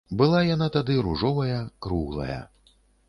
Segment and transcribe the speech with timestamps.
[0.19, 2.39] Была яна тады ружовая, круглая.